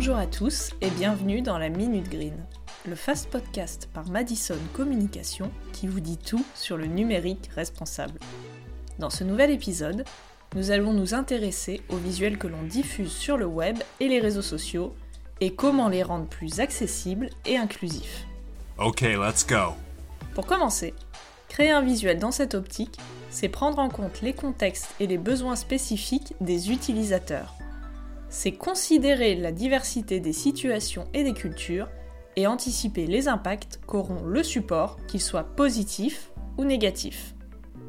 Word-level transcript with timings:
Bonjour 0.00 0.16
à 0.16 0.26
tous 0.26 0.70
et 0.80 0.88
bienvenue 0.88 1.42
dans 1.42 1.58
la 1.58 1.68
Minute 1.68 2.08
Green, 2.08 2.46
le 2.88 2.94
fast 2.94 3.28
podcast 3.28 3.86
par 3.92 4.08
Madison 4.08 4.56
Communication 4.72 5.50
qui 5.74 5.86
vous 5.86 6.00
dit 6.00 6.16
tout 6.16 6.42
sur 6.54 6.78
le 6.78 6.86
numérique 6.86 7.50
responsable. 7.54 8.18
Dans 8.98 9.10
ce 9.10 9.24
nouvel 9.24 9.50
épisode, 9.50 10.06
nous 10.56 10.70
allons 10.70 10.94
nous 10.94 11.12
intéresser 11.12 11.82
aux 11.90 11.98
visuels 11.98 12.38
que 12.38 12.46
l'on 12.46 12.62
diffuse 12.62 13.12
sur 13.12 13.36
le 13.36 13.44
web 13.44 13.76
et 14.00 14.08
les 14.08 14.20
réseaux 14.20 14.40
sociaux 14.40 14.94
et 15.42 15.52
comment 15.52 15.90
les 15.90 16.02
rendre 16.02 16.24
plus 16.24 16.60
accessibles 16.60 17.28
et 17.44 17.58
inclusifs. 17.58 18.24
Ok, 18.78 19.02
let's 19.02 19.46
go. 19.46 19.74
Pour 20.34 20.46
commencer, 20.46 20.94
créer 21.50 21.72
un 21.72 21.82
visuel 21.82 22.18
dans 22.18 22.32
cette 22.32 22.54
optique, 22.54 22.98
c'est 23.28 23.50
prendre 23.50 23.78
en 23.78 23.90
compte 23.90 24.22
les 24.22 24.32
contextes 24.32 24.94
et 24.98 25.06
les 25.06 25.18
besoins 25.18 25.56
spécifiques 25.56 26.32
des 26.40 26.72
utilisateurs. 26.72 27.59
C'est 28.32 28.52
considérer 28.52 29.34
la 29.34 29.50
diversité 29.50 30.20
des 30.20 30.32
situations 30.32 31.08
et 31.12 31.24
des 31.24 31.34
cultures 31.34 31.88
et 32.36 32.46
anticiper 32.46 33.06
les 33.08 33.26
impacts 33.26 33.80
qu'auront 33.88 34.24
le 34.24 34.44
support, 34.44 34.98
qu'il 35.08 35.20
soit 35.20 35.42
positif 35.42 36.30
ou 36.56 36.64
négatif. 36.64 37.34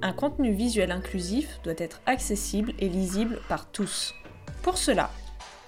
Un 0.02 0.14
contenu 0.14 0.52
visuel 0.52 0.92
inclusif 0.92 1.60
doit 1.64 1.76
être 1.78 2.02
accessible 2.08 2.74
et 2.80 2.90
lisible 2.90 3.40
par 3.48 3.72
tous. 3.72 4.16
Pour 4.64 4.80
cela, 4.80 5.12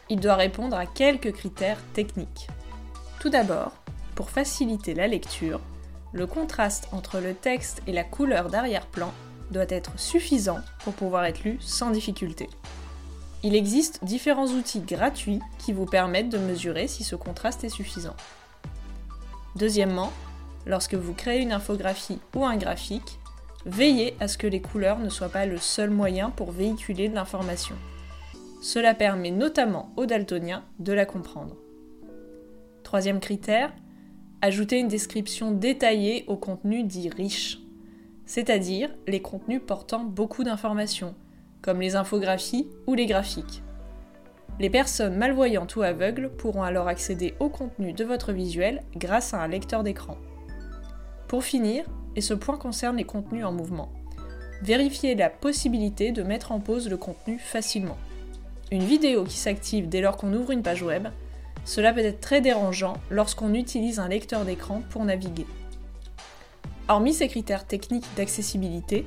il 0.09 0.20
doit 0.20 0.35
répondre 0.35 0.76
à 0.76 0.87
quelques 0.87 1.34
critères 1.34 1.79
techniques. 1.93 2.48
Tout 3.20 3.29
d'abord, 3.29 3.73
pour 4.15 4.31
faciliter 4.31 4.95
la 4.95 5.07
lecture, 5.07 5.62
le 6.13 6.26
contraste 6.26 6.87
entre 6.91 7.20
le 7.20 7.35
texte 7.35 7.84
et 7.85 7.91
la 7.91 8.03
couleur 8.03 8.49
d'arrière-plan 8.49 9.13
doit 9.51 9.70
être 9.70 9.99
suffisant 9.99 10.59
pour 10.84 10.93
pouvoir 10.93 11.26
être 11.26 11.43
lu 11.43 11.57
sans 11.59 11.91
difficulté. 11.91 12.49
Il 13.43 13.55
existe 13.55 14.03
différents 14.05 14.47
outils 14.47 14.79
gratuits 14.79 15.41
qui 15.59 15.73
vous 15.73 15.85
permettent 15.85 16.29
de 16.29 16.38
mesurer 16.38 16.88
si 16.88 17.03
ce 17.03 17.17
contraste 17.17 17.65
est 17.65 17.70
suffisant. 17.70 18.15
Deuxièmement, 19.57 20.12
lorsque 20.65 20.95
vous 20.95 21.13
créez 21.13 21.41
une 21.41 21.51
infographie 21.51 22.20
ou 22.35 22.45
un 22.45 22.55
graphique, 22.55 23.20
veillez 23.65 24.15
à 24.21 24.29
ce 24.29 24.37
que 24.37 24.48
les 24.48 24.62
couleurs 24.62 24.99
ne 24.99 25.09
soient 25.09 25.29
pas 25.29 25.45
le 25.45 25.57
seul 25.57 25.90
moyen 25.90 26.29
pour 26.29 26.51
véhiculer 26.51 27.09
de 27.09 27.15
l'information. 27.15 27.76
Cela 28.62 28.93
permet 28.93 29.31
notamment 29.31 29.91
aux 29.98 30.05
daltoniens 30.05 30.63
de 30.79 30.93
la 30.93 31.05
comprendre. 31.05 31.57
Troisième 32.84 33.20
critère, 33.20 33.73
ajouter 34.41 34.79
une 34.79 34.87
description 34.87 35.51
détaillée 35.51 36.23
au 36.27 36.37
contenu 36.37 36.84
dit 36.84 37.09
riche, 37.09 37.59
c'est-à-dire 38.25 38.90
les 39.05 39.21
contenus 39.21 39.62
portant 39.65 40.05
beaucoup 40.05 40.46
d'informations, 40.46 41.13
comme 41.63 41.81
les 41.81 41.95
infographies 41.95 42.67
ou 42.85 42.93
les 42.93 43.07
graphiques. 43.07 43.63
Les 44.59 44.69
personnes 44.69 45.17
malvoyantes 45.17 45.75
ou 45.75 45.81
aveugles 45.81 46.29
pourront 46.29 46.61
alors 46.61 46.87
accéder 46.87 47.33
au 47.39 47.49
contenu 47.49 47.93
de 47.93 48.05
votre 48.05 48.31
visuel 48.31 48.83
grâce 48.95 49.33
à 49.33 49.41
un 49.41 49.47
lecteur 49.47 49.81
d'écran. 49.81 50.17
Pour 51.27 51.43
finir, 51.43 51.85
et 52.15 52.21
ce 52.21 52.35
point 52.35 52.57
concerne 52.57 52.97
les 52.97 53.03
contenus 53.03 53.45
en 53.45 53.51
mouvement, 53.51 53.91
vérifiez 54.61 55.15
la 55.15 55.31
possibilité 55.31 56.11
de 56.11 56.21
mettre 56.21 56.51
en 56.51 56.59
pause 56.59 56.87
le 56.87 56.97
contenu 56.97 57.39
facilement 57.39 57.97
une 58.73 58.84
vidéo 58.84 59.23
qui 59.23 59.37
s'active 59.37 59.87
dès 59.87 60.01
lors 60.01 60.17
qu'on 60.17 60.34
ouvre 60.34 60.49
une 60.49 60.63
page 60.63 60.81
web, 60.81 61.07
cela 61.63 61.93
peut 61.93 61.99
être 61.99 62.19
très 62.19 62.41
dérangeant 62.41 62.95
lorsqu'on 63.11 63.53
utilise 63.53 63.99
un 63.99 64.07
lecteur 64.07 64.45
d'écran 64.45 64.81
pour 64.89 65.06
naviguer. 65.06 65.45
Hormis 66.88 67.13
ces 67.13 67.28
critères 67.28 67.67
techniques 67.67 68.07
d'accessibilité, 68.17 69.06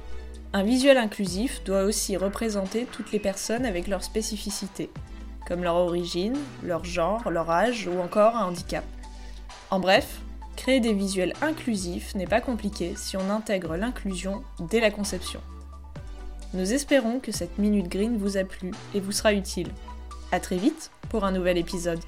un 0.56 0.62
visuel 0.62 0.96
inclusif 0.96 1.62
doit 1.64 1.82
aussi 1.82 2.16
représenter 2.16 2.86
toutes 2.90 3.12
les 3.12 3.18
personnes 3.18 3.66
avec 3.66 3.88
leurs 3.88 4.02
spécificités, 4.02 4.88
comme 5.46 5.62
leur 5.62 5.74
origine, 5.74 6.34
leur 6.62 6.82
genre, 6.82 7.30
leur 7.30 7.50
âge 7.50 7.86
ou 7.86 8.00
encore 8.00 8.34
un 8.36 8.46
handicap. 8.46 8.82
En 9.70 9.80
bref, 9.80 10.18
créer 10.56 10.80
des 10.80 10.94
visuels 10.94 11.34
inclusifs 11.42 12.14
n'est 12.14 12.26
pas 12.26 12.40
compliqué 12.40 12.94
si 12.96 13.18
on 13.18 13.28
intègre 13.28 13.76
l'inclusion 13.76 14.44
dès 14.70 14.80
la 14.80 14.90
conception. 14.90 15.42
Nous 16.54 16.72
espérons 16.72 17.20
que 17.20 17.32
cette 17.32 17.58
Minute 17.58 17.90
Green 17.90 18.16
vous 18.16 18.38
a 18.38 18.44
plu 18.44 18.70
et 18.94 19.00
vous 19.00 19.12
sera 19.12 19.34
utile. 19.34 19.68
A 20.32 20.40
très 20.40 20.56
vite 20.56 20.90
pour 21.10 21.26
un 21.26 21.32
nouvel 21.32 21.58
épisode. 21.58 22.00